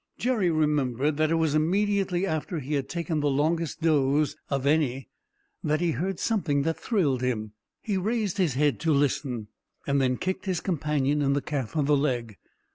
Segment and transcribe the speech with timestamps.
[0.17, 5.09] Jerry remembered that it was immediately after he had taken the longest doze of any
[5.63, 7.51] that he heard something that thrilled him.
[7.83, 9.49] He raised his head to listen,
[9.85, 12.37] and then kicked his companion in the calf of the leg.